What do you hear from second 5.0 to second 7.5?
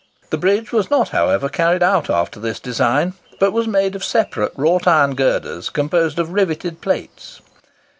girders composed of riveted plates.